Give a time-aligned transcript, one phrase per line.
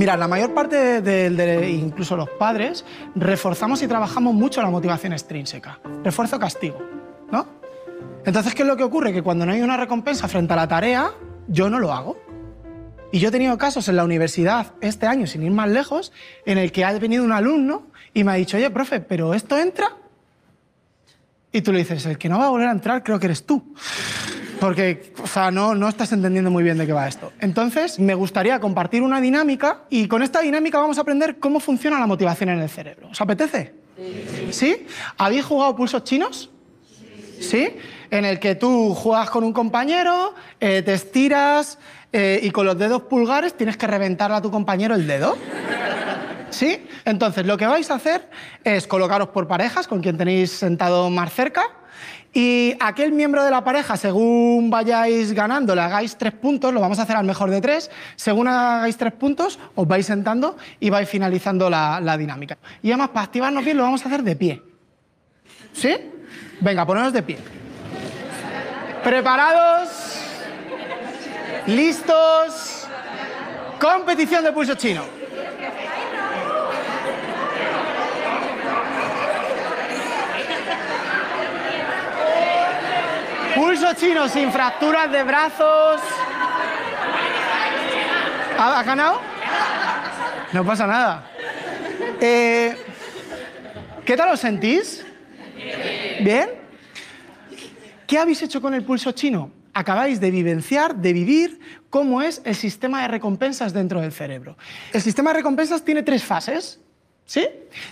[0.00, 5.12] Mira, la mayor parte de, de- incluso los padres, reforzamos y trabajamos mucho la motivación
[5.12, 5.78] extrínseca.
[6.02, 6.78] Refuerzo-castigo,
[7.30, 7.46] ¿no?
[8.24, 9.12] Entonces, ¿qué es lo que ocurre?
[9.12, 11.10] Que cuando no hay una recompensa frente a la tarea,
[11.48, 12.16] yo no lo hago.
[13.12, 16.12] Y yo he tenido casos en la universidad este año, sin ir más lejos,
[16.46, 19.58] en el que ha venido un alumno y me ha dicho, oye, profe, ¿pero esto
[19.58, 19.98] entra?
[21.52, 23.44] Y tú le dices, el que no va a volver a entrar creo que eres
[23.44, 23.74] tú.
[24.60, 27.32] Porque, o sea, no, no estás entendiendo muy bien de qué va esto.
[27.40, 31.98] Entonces, me gustaría compartir una dinámica y con esta dinámica vamos a aprender cómo funciona
[31.98, 33.08] la motivación en el cerebro.
[33.10, 33.72] ¿Os apetece?
[34.50, 34.86] ¿Sí?
[35.16, 36.50] ¿Habéis jugado pulsos chinos?
[37.40, 37.74] ¿Sí?
[38.10, 41.78] En el que tú juegas con un compañero, eh, te estiras
[42.12, 45.38] eh, y con los dedos pulgares tienes que reventarle a tu compañero el dedo.
[46.50, 46.86] ¿Sí?
[47.06, 48.28] Entonces, lo que vais a hacer
[48.62, 51.79] es colocaros por parejas con quien tenéis sentado más cerca
[52.32, 57.00] y aquel miembro de la pareja, según vayáis ganando, le hagáis tres puntos, lo vamos
[57.00, 61.08] a hacer al mejor de tres, según hagáis tres puntos, os vais sentando y vais
[61.08, 62.56] finalizando la, dinámica.
[62.82, 64.62] Y además, para activarnos bien, lo vamos a hacer de pie.
[65.72, 65.96] ¿Sí?
[66.60, 67.38] Venga, poneros de pie.
[69.02, 70.20] ¿Preparados?
[71.66, 72.86] ¿Listos?
[73.80, 75.19] Competición de pulso chino.
[83.90, 86.00] Pulso chino sin fracturas de brazos.
[88.56, 89.20] ¿Ha, ha ganado?
[90.52, 91.30] No pasa nada.
[92.20, 92.76] Eh,
[94.04, 95.04] ¿Qué tal os sentís?
[96.20, 96.50] ¿Bien?
[98.06, 99.50] ¿Qué habéis hecho con el pulso chino?
[99.74, 104.56] Acabáis de vivenciar, de vivir cómo es el sistema de recompensas dentro del cerebro.
[104.92, 106.80] El sistema de recompensas tiene tres fases,
[107.24, 107.48] ¿sí?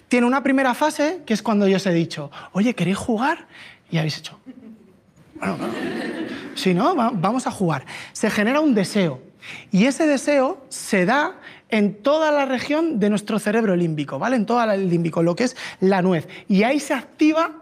[0.07, 3.49] Tiene una primera fase, que es cuando yo os he dicho, oye, ¿queréis jugar?
[3.91, 4.39] Y habéis hecho,
[5.41, 5.59] bueno.
[6.55, 7.85] Si no, va- vamos a jugar.
[8.13, 9.21] Se genera un deseo.
[9.71, 11.37] Y ese deseo se da
[11.71, 14.37] en toda la región de nuestro cerebro límbico, ¿vale?
[14.37, 16.27] En toda el límbico, lo que es la nuez.
[16.49, 17.53] Y ahí se activa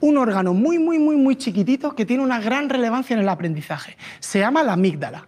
[0.00, 3.96] un órgano muy, muy, muy, muy chiquitito que tiene una gran relevancia en el aprendizaje.
[4.20, 5.26] Se llama la amígdala.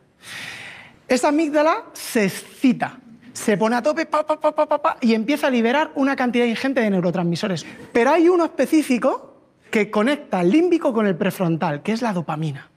[1.08, 2.98] Esa amígdala se excita,
[3.32, 6.90] se pone a tope pa, pa, pa, y empieza a liberar una cantidad ingente de
[6.90, 7.66] neurotransmisores.
[7.92, 9.29] Pero hay uno específico
[9.70, 12.70] que conecta el límbico con el prefrontal, que es la dopamina.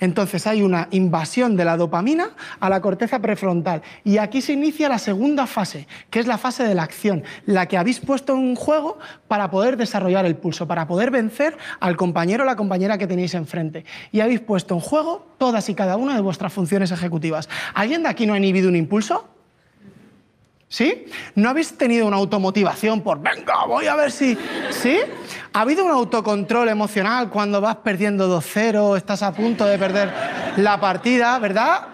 [0.00, 2.30] Entonces hay una invasión de la dopamina
[2.60, 6.64] a la corteza prefrontal y aquí se inicia la segunda fase, que es la fase
[6.64, 10.86] de la acción, la que habéis puesto en juego para poder desarrollar el pulso, para
[10.86, 13.84] poder vencer al compañero o la compañera que tenéis enfrente.
[14.10, 17.48] Y habéis puesto en juego todas y cada una de vuestras funciones ejecutivas.
[17.74, 19.28] ¿Alguien de aquí no ha inhibido un impulso?
[20.68, 21.04] ¿Sí?
[21.34, 24.38] ¿No habéis tenido una automotivación por, venga, voy a ver si...
[24.70, 25.00] ¿Sí?
[25.54, 30.10] ¿Ha habido un autocontrol emocional cuando vas perdiendo 2-0, estás a punto de perder
[30.56, 31.91] la partida, ¿verdad?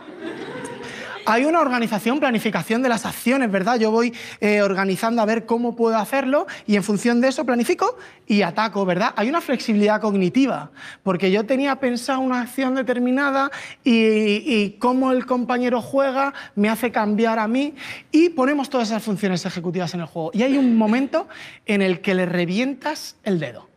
[1.30, 3.78] Hay una organización, planificación de las acciones, ¿verdad?
[3.78, 7.98] Yo voy eh, organizando a ver cómo puedo hacerlo y en función de eso planifico
[8.26, 9.12] y ataco, ¿verdad?
[9.14, 10.70] Hay una flexibilidad cognitiva,
[11.02, 13.50] porque yo tenía pensado una acción determinada
[13.84, 17.74] y, y cómo el compañero juega me hace cambiar a mí
[18.10, 20.30] y ponemos todas esas funciones ejecutivas en el juego.
[20.32, 21.28] Y hay un momento
[21.66, 23.68] en el que le revientas el dedo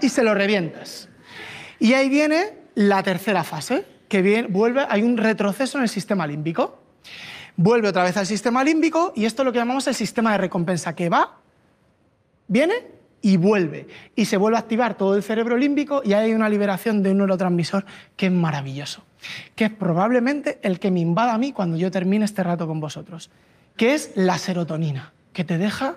[0.00, 1.08] y se lo revientas.
[1.80, 6.80] Y ahí viene la tercera fase, que vuelve, hay un retroceso en el sistema límbico.
[7.56, 10.38] Vuelve otra vez al sistema límbico y esto es lo que llamamos el sistema de
[10.38, 11.38] recompensa, que va,
[12.46, 13.88] viene y vuelve.
[14.14, 17.18] Y se vuelve a activar todo el cerebro límbico y hay una liberación de un
[17.18, 17.84] neurotransmisor
[18.16, 19.04] que es maravilloso,
[19.54, 22.80] que es probablemente el que me invada a mí cuando yo termine este rato con
[22.80, 23.30] vosotros,
[23.76, 25.96] que es la serotonina, que te deja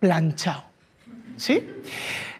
[0.00, 0.64] planchado.
[1.36, 1.62] ¿Sí?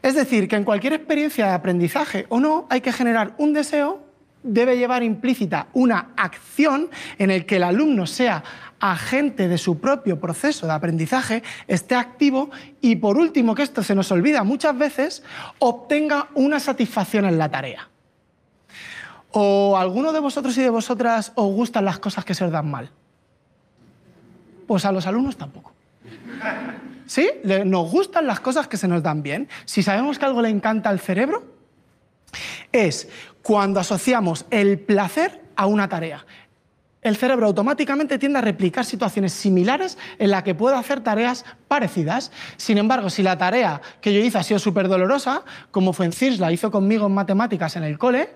[0.03, 4.03] Es decir, que en cualquier experiencia de aprendizaje o no, hay que generar un deseo,
[4.43, 8.45] debe llevar implícita una acción en el que el alumno sea
[8.81, 12.51] agente de su propio proceso de aprendizaje, esté activo
[12.81, 15.23] y, por último, que esto se nos olvida muchas veces,
[15.59, 17.89] obtenga una satisfacción en la tarea.
[19.31, 22.71] ¿O alguno de vosotros y de vosotras os gustan las cosas que se os dan
[22.71, 22.91] mal?
[24.67, 25.73] Pues a los alumnos tampoco.
[27.09, 27.27] ¿Sí?
[27.65, 29.49] Nos gustan las cosas que se nos dan bien.
[29.65, 31.43] Si sabemos que algo le encanta al cerebro,
[32.71, 33.09] es
[33.41, 36.27] cuando asociamos el placer a una tarea.
[37.01, 42.31] El cerebro automáticamente tiende a replicar situaciones similares en las que puedo hacer tareas parecidas.
[42.59, 46.13] Sin embargo, si la tarea que yo hice ha sido súper dolorosa, como fue en
[46.13, 48.29] CIRS, la hizo conmigo en matemáticas en el cole,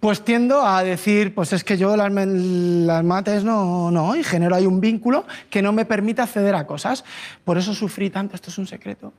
[0.00, 4.56] pues tiendo a decir, pues es que yo las, las mates no, no, y genero
[4.56, 7.04] ahí un vínculo que no me permite acceder a cosas.
[7.44, 9.12] Por eso sufrí tanto, esto es un secreto,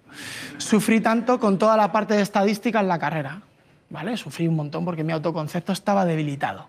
[0.57, 3.41] sufrí tanto con toda la parte de estadística en la carrera,
[3.91, 4.17] ¿vale?
[4.17, 6.67] Sufrí un montón porque mi autoconcepto estaba debilitado.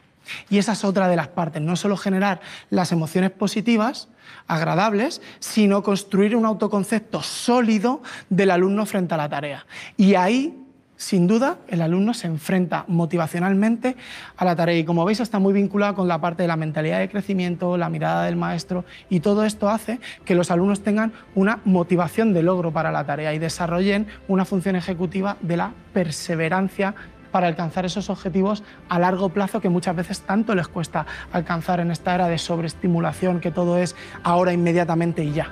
[0.50, 4.08] Y esa es otra de las partes, no solo generar las emociones positivas,
[4.46, 9.66] agradables, sino construir un autoconcepto sólido del alumno frente a la tarea.
[9.96, 10.61] Y ahí
[11.02, 13.96] sin duda, el alumno se enfrenta motivacionalmente
[14.36, 17.00] a la tarea y como veis está muy vinculado con la parte de la mentalidad
[17.00, 21.58] de crecimiento, la mirada del maestro y todo esto hace que los alumnos tengan una
[21.64, 26.94] motivación de logro para la tarea y desarrollen una función ejecutiva de la perseverancia
[27.32, 31.90] para alcanzar esos objetivos a largo plazo que muchas veces tanto les cuesta alcanzar en
[31.90, 35.50] esta era de sobreestimulación que todo es ahora inmediatamente y ya.